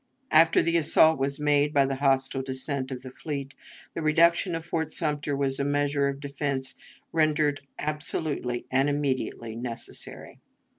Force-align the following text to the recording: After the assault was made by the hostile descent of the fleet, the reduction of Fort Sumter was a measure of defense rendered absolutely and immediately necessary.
After 0.31 0.63
the 0.63 0.77
assault 0.77 1.19
was 1.19 1.39
made 1.39 1.75
by 1.75 1.85
the 1.85 1.97
hostile 1.97 2.41
descent 2.41 2.89
of 2.89 3.03
the 3.03 3.11
fleet, 3.11 3.53
the 3.93 4.01
reduction 4.01 4.55
of 4.55 4.65
Fort 4.65 4.91
Sumter 4.91 5.35
was 5.37 5.59
a 5.59 5.63
measure 5.63 6.07
of 6.07 6.19
defense 6.19 6.73
rendered 7.11 7.61
absolutely 7.77 8.65
and 8.71 8.89
immediately 8.89 9.55
necessary. 9.55 10.39